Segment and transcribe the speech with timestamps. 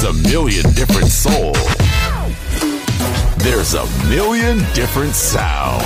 [0.00, 1.52] There's a million different soul.
[3.36, 5.84] There's a million different sound.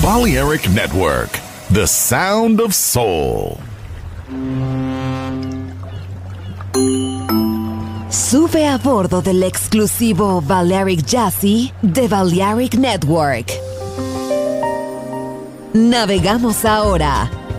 [0.00, 1.38] Balearic Network,
[1.70, 3.60] the sound of soul.
[8.08, 13.52] Sube a bordo del exclusivo Balearic Jazzy de Balearic Network.
[15.74, 17.43] Navegamos ahora.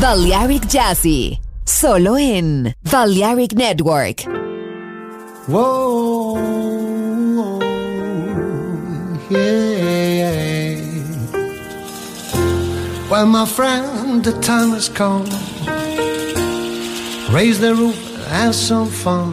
[0.00, 4.24] Balearic Jazzy, solo en Balearic Network.
[5.46, 6.38] Whoa,
[9.28, 10.80] yeah.
[13.10, 15.26] Well, my friend, the time has come.
[17.30, 19.32] Raise the roof have some fun.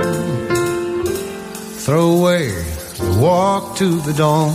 [1.85, 2.49] Throw away
[2.97, 4.51] the walk to the dawn.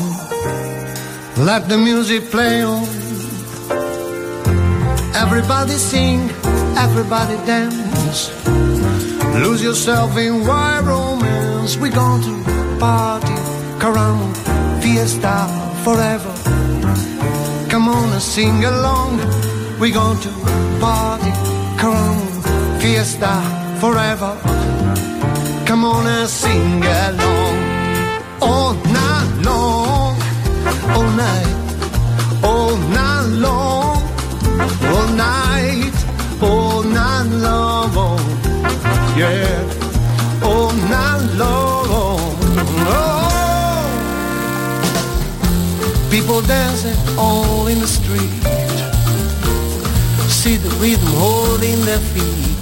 [1.39, 3.02] Let the music play on.
[5.25, 6.31] Everybody sing,
[6.77, 8.29] everybody dance.
[9.45, 11.77] Lose yourself in wild romance.
[11.77, 12.35] We're going to
[12.81, 13.37] party,
[13.83, 15.37] caramba, fiesta
[15.85, 16.35] forever.
[17.71, 19.19] Come on and sing along.
[19.79, 20.33] We're going to
[20.81, 21.33] party,
[21.81, 23.33] caramba, fiesta
[23.81, 24.33] forever.
[25.67, 27.57] Come on and sing along.
[28.41, 30.17] All night long,
[30.97, 31.55] all night,
[32.43, 33.62] all night long,
[39.15, 41.85] Yeah, all night long.
[42.89, 43.23] Oh.
[46.11, 48.33] People dancing all in the street.
[50.31, 52.57] See the rhythm holding their feet.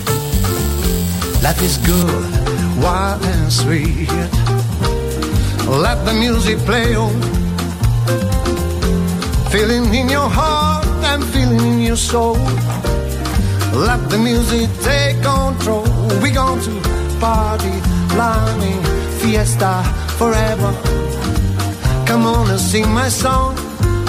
[1.41, 2.33] Life is good,
[2.83, 4.11] wild and sweet.
[5.69, 7.15] Let the music play on.
[9.53, 12.39] Feeling in your heart and feeling in your soul.
[13.73, 15.90] Let the music take control.
[16.19, 16.75] We going to
[17.21, 17.75] party,
[18.09, 18.83] climbing,
[19.21, 19.73] fiesta
[20.19, 20.73] forever.
[22.07, 23.55] Come on and sing my song.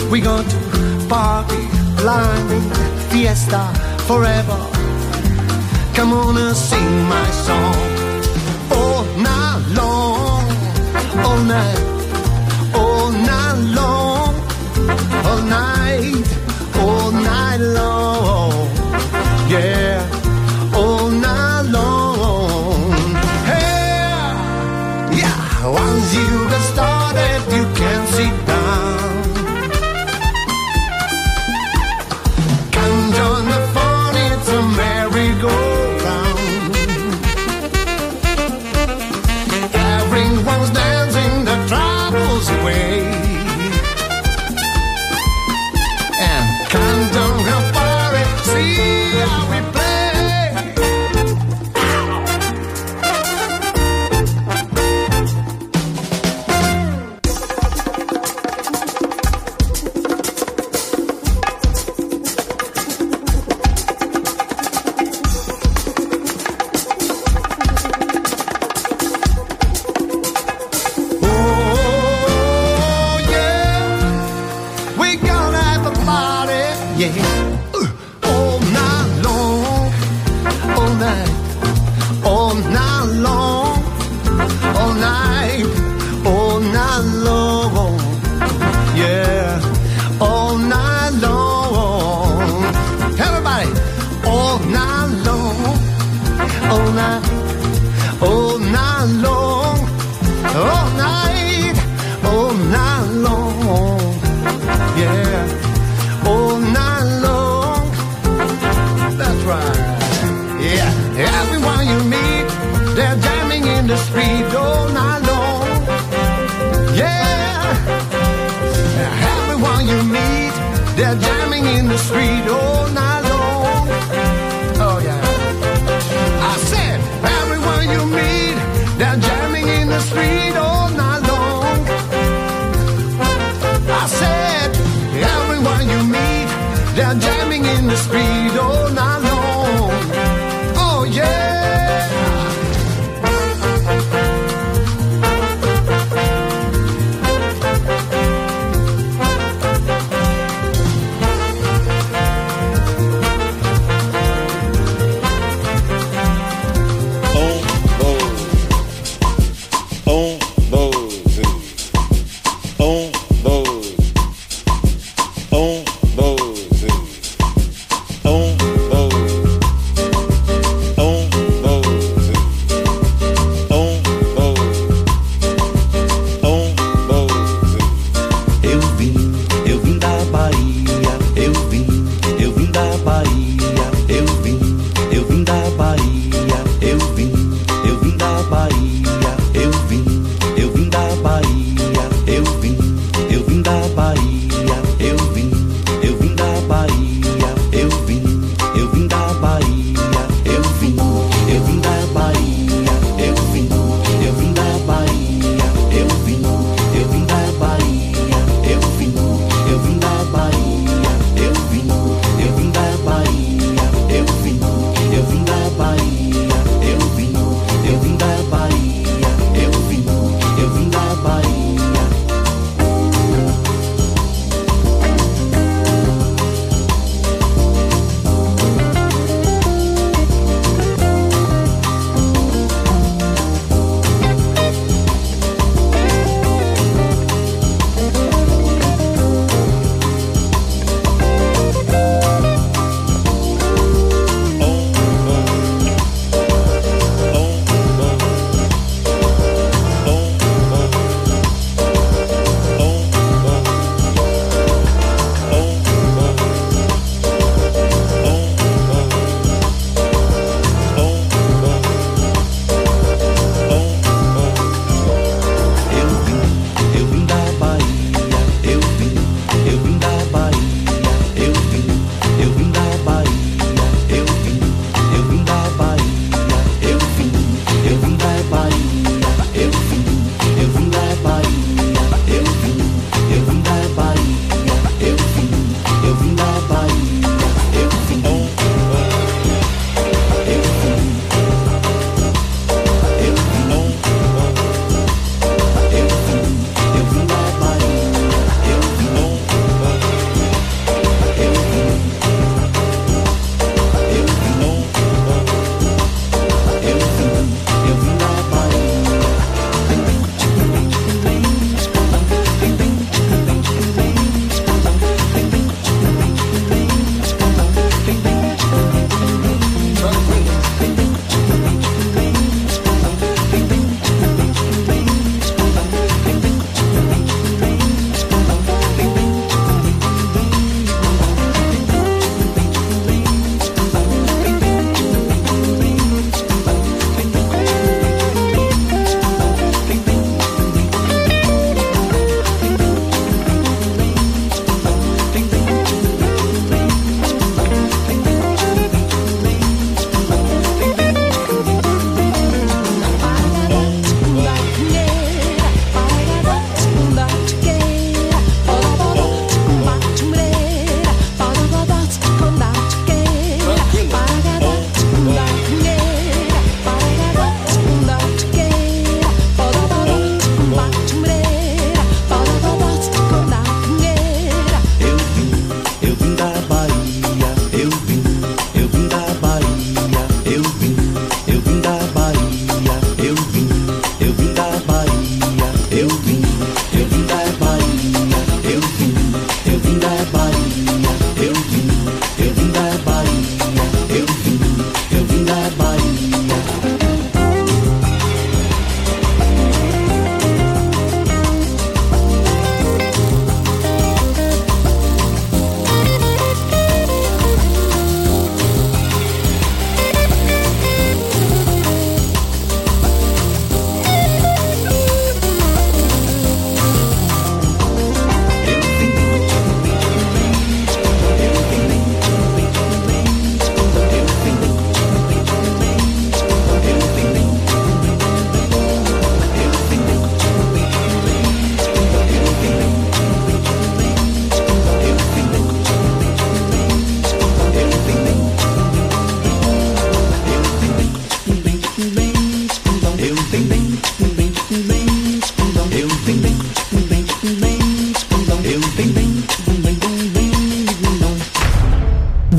[0.09, 0.59] We going to
[1.07, 1.63] party,
[1.97, 2.67] climbing,
[3.09, 3.63] fiesta
[4.07, 4.59] forever.
[5.93, 7.75] Come on and sing my song.
[8.71, 10.43] All night long,
[11.25, 11.79] all night,
[12.73, 13.90] all night long,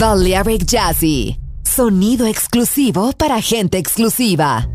[0.03, 1.39] Balearic Jazzy.
[1.63, 4.67] Sonido exclusivo para gente exclusiva.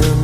[0.00, 0.23] Reasons.